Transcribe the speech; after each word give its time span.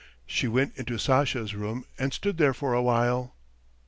She 0.25 0.47
went 0.47 0.75
into 0.77 0.97
Sasha's 0.97 1.53
room 1.53 1.85
and 1.99 2.11
stood 2.11 2.37
there 2.39 2.55
for 2.55 2.73
a 2.73 2.81
while. 2.81 3.35